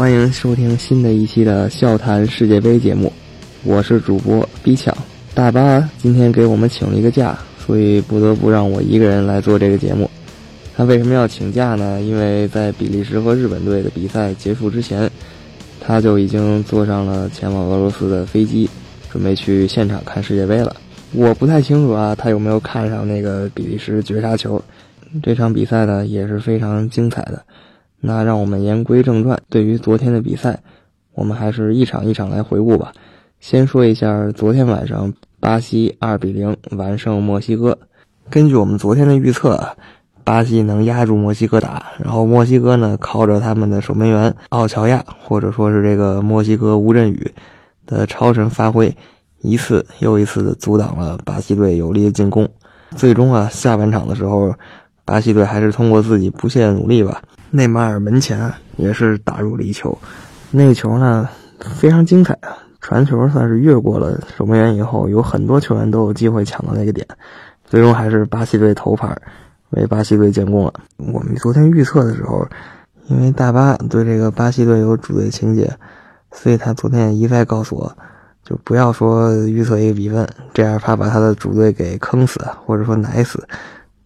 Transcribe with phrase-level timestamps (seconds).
[0.00, 3.12] 欢迎收听新的一期的笑谈世界杯节目，
[3.64, 4.96] 我是主播逼抢。
[5.34, 10.10] 大巴今天给我们请了一个假，所以不得不让我一个人来做这个节目。
[10.74, 12.00] 他为什么要请假呢？
[12.00, 15.10] 因为在比利时和日本队的比赛结束之前，
[15.82, 18.70] 他就已经坐上了前往俄罗斯的飞机，
[19.12, 20.74] 准备去现场看世界杯了。
[21.12, 24.64] 我不太清楚啊，他有没有看上那个比利时绝杀球？
[25.22, 27.44] 这场比赛呢也是非常精彩的。
[28.00, 30.62] 那让我们言归正传，对于昨天的比赛，
[31.12, 32.92] 我们还是一场一场来回顾吧。
[33.40, 37.78] 先说一下昨天晚上巴西二比零完胜墨西哥。
[38.28, 39.76] 根据我们昨天的预测，
[40.24, 47.32] 巴西能压住墨西哥打，然后墨西哥呢靠着他们的守门员奥乔亚，或者说是这个墨西哥吴镇宇
[47.86, 48.94] 的超神发挥，
[49.40, 52.48] 一次又一次的阻挡了巴西队有力的进攻。
[52.96, 54.54] 最终啊，下半场的时候，
[55.04, 57.22] 巴西队还是通过自己不懈的努力吧。
[57.50, 59.96] 内马尔门前也是打入了一球，
[60.50, 61.28] 那个球呢
[61.60, 62.56] 非常精彩啊！
[62.80, 67.06] 传球算是越过了守门员以后，有很多球员都有机会抢到那个点，
[67.64, 69.14] 最终还是巴西队头牌，
[69.70, 70.72] 为巴西队建功了。
[70.96, 72.46] 我们昨天预测的时候，
[73.08, 75.70] 因为大巴对这个巴西队有主队情节，
[76.32, 77.94] 所以他昨天也一再告诉我，
[78.44, 83.46] 就不要说预测一个比分，这样怕把他的主队给坑死，或者说奶死。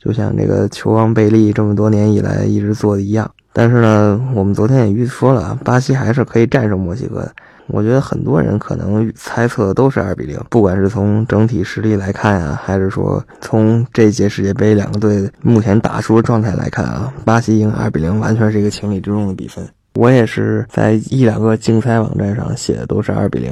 [0.04, 7.32] 就像这个球王贝利这么多年以来一直做的一样，但是呢，我们昨天也预说了，巴西还是可以战胜墨西哥的。
[7.68, 19.66] 我觉得很多人可能猜测都是二比零，不管是从整体实力来看啊，还是说从这届世界杯两个队目前打出的状态来看啊，巴西赢二比零完全是一个情理之中的比分。
[19.94, 23.50] 我也是在一两个竞猜网站上写的都是二比零。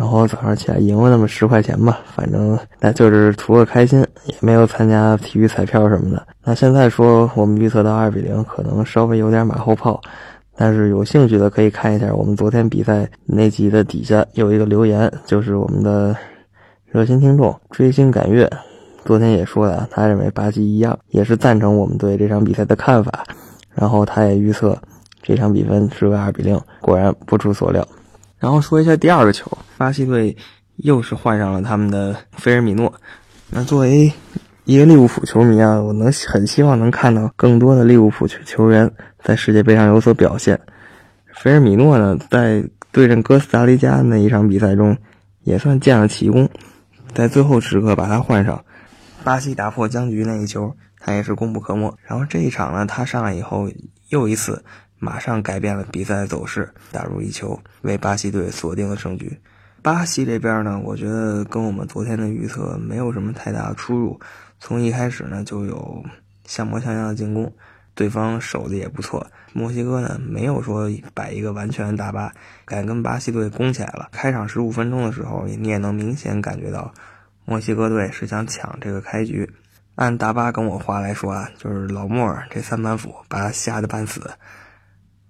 [0.00, 6.26] 然后早上起来赢了那么十块钱吧，反正那就是图个开心，也没有参加体育彩票什么的。
[6.42, 10.00] 那现在说我们预测到二比零，可能稍微有点马后炮，
[10.56, 16.16] 但是有兴趣的可以看一下我们昨天比赛那集的底下有一个留言，就是我们的
[16.86, 18.50] 热心听众追星赶月，
[19.04, 23.22] 昨天也说了，他认为巴西一样，也是赞成我们对这场比赛的看法，
[23.74, 24.74] 然后他也预测
[25.22, 27.86] 这场比分是个二比零，果然不出所料。
[28.40, 29.46] 然后说一下第二个球，
[29.76, 30.34] 巴西队
[30.76, 32.90] 又是换上了他们的菲尔米诺。
[33.50, 34.10] 那作为
[34.64, 38.90] 一个利物浦球迷啊，我能很希望能看到更多的利物浦球球员
[39.22, 40.58] 在世界杯上有所表现。
[41.34, 44.96] 菲尔米诺呢，在对阵哥斯达黎加那一场比赛中，
[45.42, 46.48] 也算建了奇功，
[47.12, 48.64] 在最后时刻把他换上，
[49.22, 51.94] 巴西打破僵局那一球，他也是功不可没。
[52.06, 53.68] 然后这一场呢，他上来以后
[54.08, 54.64] 又一次。
[55.00, 59.36] 马上改变了比赛走势，打入一球，为巴西队锁定了胜局。
[59.82, 64.20] 巴西这边呢，我觉得跟我们昨天的预测没有什么太大的出入。
[64.58, 66.04] 从一开始呢，就有
[66.44, 67.50] 像模像样的进攻，
[67.94, 69.26] 对方守的也不错。
[69.54, 72.30] 墨西哥呢，没有说摆一个完全大巴，
[72.66, 74.10] 敢跟巴西队攻起来了。
[74.12, 76.92] 开场十五分钟的时候，你也能明显感觉到
[77.46, 79.50] 墨西哥队是想抢这个开局。
[79.94, 84.30] 按大巴跟我话来说啊，就是老莫这三板斧把他吓得半死。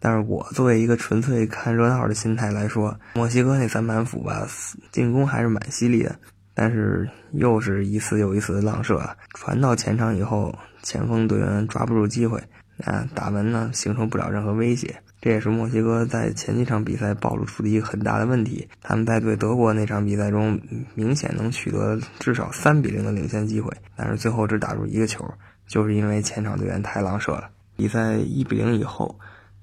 [0.02, 4.48] 但是我作为一个纯粹看热闹的心态来说，墨西哥那三板斧吧，
[4.90, 6.16] 进攻还是蛮犀利的，
[6.54, 8.98] 但是又是一次又一次的浪射，
[9.34, 12.42] 传到前场以后，前锋队员抓不住机会，
[12.84, 18.66] 啊，打门呢形成不了任何威胁，这也是墨西哥在前几场比赛暴露出的一个很大的问题。
[18.80, 20.58] 他们在对德国那场比赛中，
[20.94, 25.30] 明显能取得至少三比零的领先机会，但是最后只打入一个球，
[25.66, 27.50] 就是因为前场队员太浪射了。
[27.76, 29.14] 比赛一比零以后。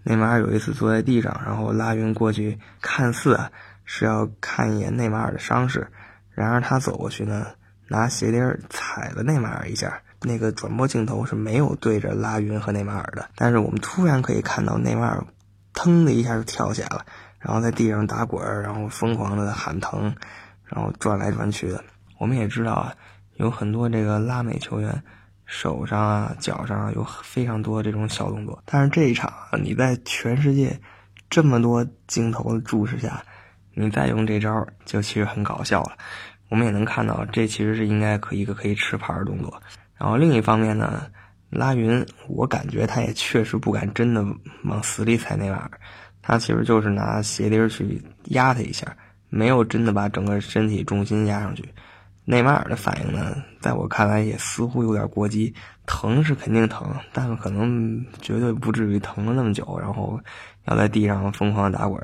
[0.08, 3.52] 内马尔有一次坐在地上，然后拉云过去，看似啊
[3.84, 5.86] 是要看一眼内马尔的伤势，
[6.34, 7.48] 然而他走过去呢，
[7.90, 10.02] 拿鞋底踩了内马尔一下。
[10.22, 15.22] 那个转播镜头是没有对着拉云和内马尔的，但是我们突然可以看到内马尔，
[15.74, 17.06] 腾的一下就跳起来了，
[17.38, 20.16] 然后在地上打滚，然后疯狂的喊疼，
[20.64, 21.84] 然后转来转去的。
[22.18, 22.94] 我们也知道啊，
[23.36, 25.04] 有很多这个拉美球员。
[25.48, 29.34] 手上啊，脚上啊有非常多这种小动作，但是这一场，
[29.64, 30.78] 你在全世界
[31.30, 33.24] 这么多镜头的注视下，
[33.74, 35.98] 你再用这招，就其实很搞笑了。
[36.50, 39.62] 我们也能看到，这其实是应该可一个可以吃牌的动作。
[39.98, 41.10] 然后另一方面呢，
[41.50, 44.24] 拉云，我感觉他也确实不敢真的
[44.66, 45.72] 往死里踩那玩意儿，
[46.22, 48.86] 他其实就是拿鞋钉去压他一下，
[49.30, 51.64] 没有真的把整个身体重心压上去。
[52.30, 55.54] 内马尔的反应呢，在我看来也似乎有点过激，
[55.86, 60.20] 疼是肯定疼，但是可能绝对不至于疼了那么久，然后
[60.66, 61.98] 要在地上疯狂打滚。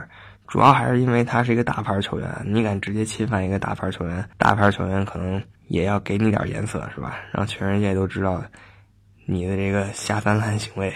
[0.47, 7.17] 主要还是因为他是一个大牌球员，你敢直接侵犯一个大牌球员，大牌球员可能也要给你点颜色，是吧？
[7.33, 8.41] 让全世界都知道
[9.25, 10.93] 你的这个下三滥行为。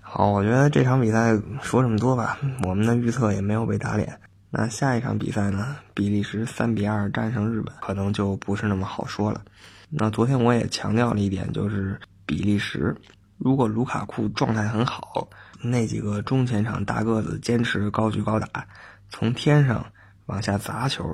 [0.00, 4.18] 好，我觉得这场比赛说这么多吧，我们的预测也没有被打脸。
[4.56, 5.76] 那下一场比赛呢？
[5.94, 9.44] 比利时三比二战胜日本，可能就不是那么好说了。
[9.90, 12.96] 那昨天我也强调了一点，就是比利时
[13.36, 15.28] 如果卢卡库状态很好，
[15.60, 18.64] 那几个中前场大个子坚持高举高打，
[19.08, 19.84] 从天上
[20.26, 21.04] 往下砸球，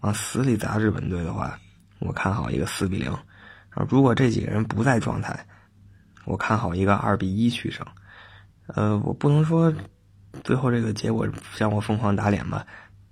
[0.00, 1.56] 往死里砸日本队的话，
[2.00, 3.08] 我看好一个四比零。
[3.68, 5.46] 啊，如果这几个人不在状态，
[6.24, 7.86] 我看好一个二比一取胜。
[8.66, 9.72] 呃，我不能说。
[10.44, 12.66] 最后这个结果向我疯狂打脸吧，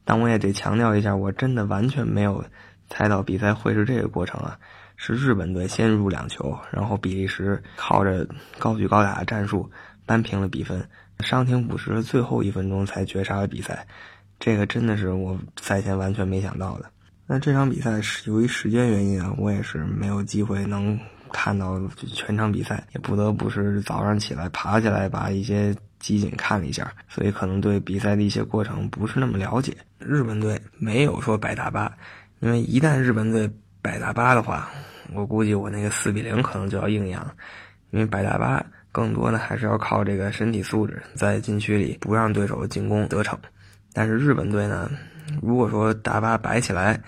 [0.05, 2.45] 但我也得强调一下，我真的完全没有
[2.89, 4.59] 猜到比赛会是这个过程啊！
[4.97, 8.27] 是日本队先入两球，然后比利时靠着
[8.59, 9.71] 高举高打的战术
[10.07, 10.89] 扳平了比分，
[11.21, 13.87] 伤停补时最后一分钟才绝杀了比赛，
[14.41, 16.91] 这个真的是我赛前完全没想到的。
[17.27, 20.99] 那这场比赛是由于时间原因啊，我也是没有机会能
[21.33, 21.81] 看到
[22.13, 25.77] 全场比赛，也不得不是早上起来爬起来把一些。
[25.99, 29.77] 集锦看了一下，所以可能对比赛的一些过程不是那么了解。
[29.99, 31.93] 日本队没有说摆大巴，
[32.41, 33.51] 因为一旦日本队
[33.83, 34.69] 摆大巴的话，
[35.13, 37.35] 我估计我那个四比零可能就要应验了。
[37.91, 43.39] 因为摆大巴更多的还是要靠这个身体素质，在禁区里不让对手进攻得逞。
[43.93, 44.91] 但是日本队呢，
[45.41, 47.01] 如果说大巴摆起来，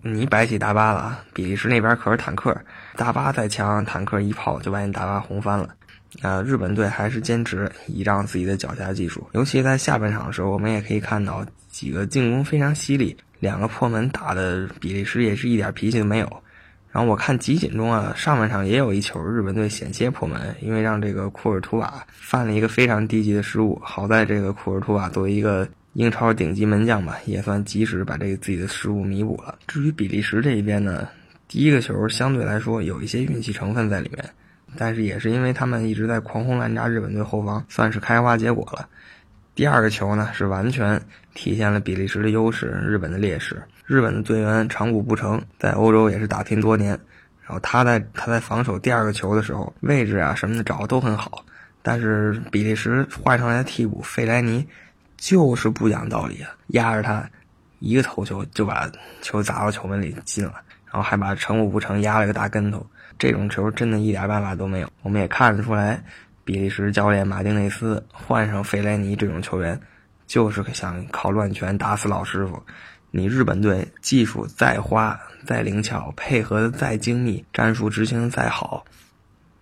[0.00, 2.56] 你摆起大巴了，比利时那边可是坦克，
[2.96, 5.68] 大巴再强，坦克一炮就把你大巴轰翻了。
[6.22, 16.42] 啊，日本队还是坚持倚仗自己的脚下技术，尤其在下半场的时候，我们也可以看到几个进攻非常犀利，两个破门打的比利时也是一点脾气都没有。
[16.90, 29.58] 然后我看集锦中啊，上半场也有一球日本队险些破门，因为让这个库尔图瓦犯了一个非常低级的失误，好在这个库尔图瓦作为一个英超顶级门将吧，也算及时把这个自己的失误弥补了。
[29.66, 31.06] 至于比利时这一边呢，
[31.46, 34.24] 第一个球相对来说有一些运气成分在里面。
[34.76, 38.88] 但是也是因为他们一直在狂轰滥炸日本队后防，算是开花结果了。
[39.54, 41.00] 第二个球呢，是完全
[41.34, 43.60] 体现了比利时的优势，日本的劣势。
[43.86, 46.90] 日本的队员长谷不成在欧洲也是打拼多年，
[47.42, 51.44] 然后他在他在防守第二个球的时候，位置啊什么的找的都很好。
[51.82, 54.68] 但是比利时换上来的替补费莱尼
[55.16, 57.28] 就是不讲道理啊，压着他
[57.78, 58.88] 一个头球就把
[59.22, 60.52] 球砸到球门里进了，
[60.86, 62.86] 然后还把长谷不成压了个大跟头。
[63.18, 64.90] 这种球真的一点办法都没有。
[65.02, 66.02] 我们也看得出来，
[66.44, 69.78] 比利时教练马丁内斯换上费莱尼这种球员，
[70.26, 72.62] 就是想靠乱拳打死老师傅。
[73.10, 78.84] 你日本队技术再花再灵巧，配合的再精密，战术执行再好，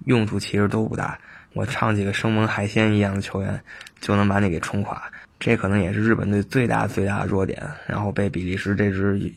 [0.06, 1.18] 用处其实都不大。
[1.54, 3.58] 我唱几个生猛海鲜一样的球员，
[4.00, 5.02] 就能把你给冲垮。
[5.38, 7.62] 这可能也是日本队最大最大的弱点。
[7.86, 9.32] 然后被比利时这支。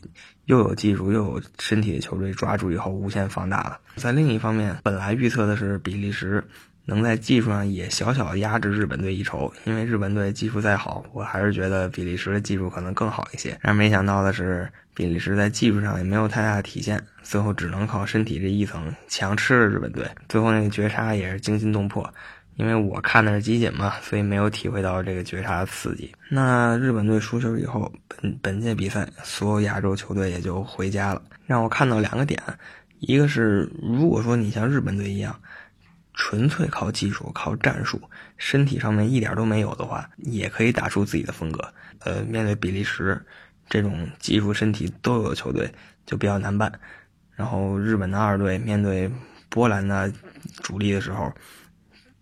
[0.46, 3.78] 又有技术又有身体的球队抓住以后无限放大了。
[3.94, 6.42] 在另一方面，本来预测的是比利时
[6.86, 13.56] 能在技术上也小小压制日本队一筹，因为日本队技术再好，我还是觉得比利时的技术可能更好一些。
[13.62, 20.04] 但没想到的是，比利时在技术上也没有太大的体现，最后只能靠身体这一层强吃了日本队。
[20.28, 22.12] 最后那个绝杀也是惊心动魄。
[22.60, 26.14] 因为我看的是集锦嘛，所以没有体会到这个绝杀的刺激。
[26.28, 31.22] 那日本队输球以后，本本届比赛所有亚洲球队也就回家了。
[31.46, 32.38] 让我看到两个点，
[32.98, 35.34] 一个是如果说你像日本队一样，
[36.12, 37.98] 纯粹靠技术、靠战术，
[38.36, 41.66] 身体上面一点都没有的话，也可以打出自己的风格。
[42.00, 43.18] 呃，面对比利时
[43.70, 45.72] 这种技术、身体都有的球队，
[46.04, 46.70] 就比较难办。
[47.34, 49.10] 然后日本的二队面对
[49.48, 50.12] 波兰的
[50.62, 51.32] 主力的时候。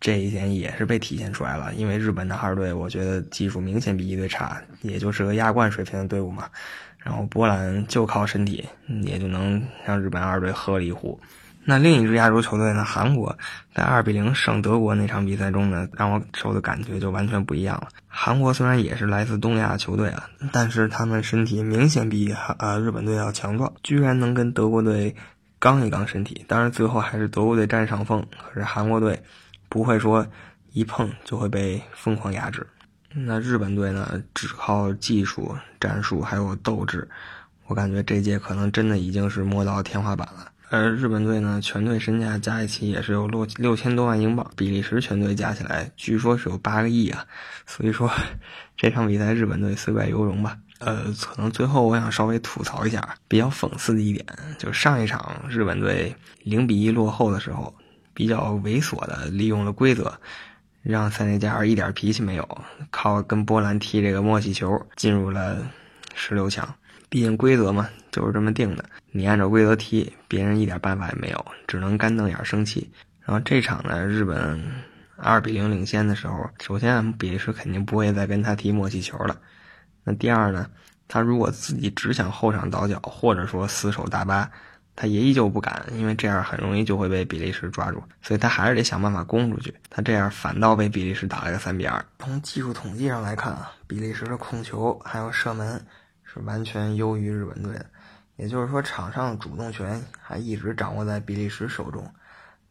[0.00, 6.48] 这一点也是被体现出来了，因为日本的二队，我觉得技术明显比一队差，也就是个亚冠水平的队伍嘛。
[6.98, 8.68] 然后波兰就靠身体，
[9.02, 11.18] 也就能让日本二队喝了一壶。
[11.64, 12.84] 那另一支亚洲球队呢？
[12.84, 13.36] 韩国
[13.74, 17.88] 在二比零胜德国那场比赛中呢，让我受的感觉就完全不一样了。
[18.06, 25.14] 韩国虽然也是来自东亚球队啊，但是他们身体明显比呃日本队要强壮，居然能跟德国队
[25.58, 26.44] 刚一刚身体。
[26.48, 29.22] 当然最后还是德国队占上风，可是韩国队。
[29.68, 30.26] 不会说
[30.72, 32.66] 一碰就会被疯狂压制。
[33.14, 34.22] 那日本队呢？
[34.34, 37.08] 只靠技术、战术还有斗志，
[37.66, 40.52] 我感觉这届可能真的已经是摸到天花板了。
[40.68, 47.24] 而日本队呢，全队身价加一起也是有六六千多万英镑，比利时全队加起来据说是有八个亿啊。
[47.66, 48.10] 所以说
[48.76, 50.58] 这场比赛日本队虽败犹荣吧。
[50.78, 54.24] 呃，可能最后我想稍微吐槽一下，比较讽刺的一点，
[54.58, 57.74] 就是上一场日本队零比一落后的时候。
[58.18, 60.12] 比较猥琐的利用了规则，
[60.82, 65.64] 让塞内加尔一点脾气没有，靠跟波兰踢这个默契球进入了
[66.16, 66.68] 十六强。
[67.08, 72.90] 毕竟规则嘛，就是这么定的，你按照规则踢，别人一点办法也没有，只能干瞪眼生气。
[73.20, 74.60] 然后这场呢，日本
[75.16, 79.40] 二比零领先的时候，首先比利时肯定不会再跟他踢默契球了。
[80.02, 80.68] 那第二呢，
[81.06, 84.50] 他如果自己只想后场倒脚，或者说死守大巴，
[85.00, 89.72] 他也依旧不敢，因为这样很容易就会被比利时抓住，所以他还是得想办法攻出去。
[89.88, 92.04] 他这样反倒被比利时打了个三比二。
[92.18, 95.80] 从技术统计上来看啊，比利时的控球还有射门
[96.24, 97.86] 是完全优于日本队的。
[98.34, 102.04] 也就是说，场上主动权还一直掌握在比利时手中，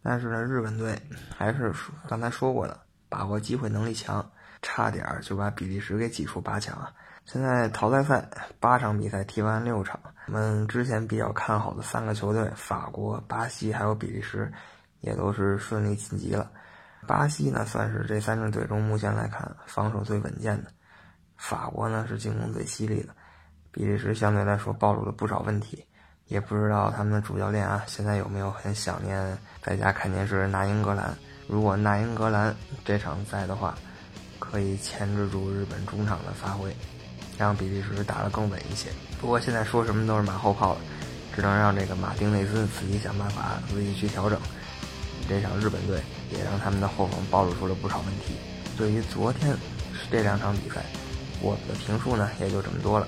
[0.03, 1.01] 但是呢，日本队
[1.33, 1.73] 还是
[2.09, 4.29] 刚才说过的，把握机会能力强，
[4.61, 6.91] 差点就把比利时给挤出八强啊。
[7.25, 8.29] 现在淘汰赛
[8.59, 14.51] 八场比赛踢完六场，我们之前比较看好的三个球队——法国、巴西还有比利时，
[14.99, 16.51] 也都是顺利晋级了。
[17.07, 20.69] 巴西呢，算是这三支队中目前来看防守最稳健的；
[21.37, 23.15] 法国呢，是进攻最犀利的。
[23.71, 25.85] 比利时相对来说暴露了不少问题，
[26.25, 31.15] 也不知道他们的主教练啊现在有没有很想念在家看电视那英格兰。
[31.47, 32.53] 如果那英格兰
[32.83, 33.77] 这场在的话，
[34.39, 36.75] 可以牵制住日本中场的发挥，
[37.37, 38.89] 让比利时打得更稳一些。
[39.21, 40.81] 不过现在说什么都是马后炮了，
[41.35, 44.39] 只能让这个马丁内斯自己想办法自己去调整。
[45.29, 46.01] 这场日本队
[46.31, 48.35] 也让他们的后防暴露出了不少问题。
[48.77, 49.55] 对于昨天
[50.09, 50.85] 这两场比赛，
[51.41, 53.07] 我的评述呢也就这么多了。